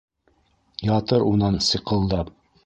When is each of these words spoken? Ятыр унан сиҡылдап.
Ятыр 0.97 1.27
унан 1.33 1.61
сиҡылдап. 1.67 2.35